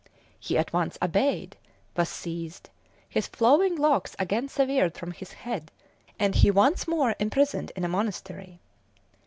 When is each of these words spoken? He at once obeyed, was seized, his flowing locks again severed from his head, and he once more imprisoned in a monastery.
He 0.39 0.57
at 0.57 0.73
once 0.73 0.97
obeyed, 0.99 1.57
was 1.95 2.09
seized, 2.09 2.71
his 3.07 3.27
flowing 3.27 3.75
locks 3.75 4.15
again 4.17 4.49
severed 4.49 4.95
from 4.97 5.11
his 5.11 5.31
head, 5.33 5.71
and 6.17 6.33
he 6.33 6.49
once 6.49 6.87
more 6.87 7.15
imprisoned 7.19 7.71
in 7.75 7.85
a 7.85 7.87
monastery. 7.87 8.59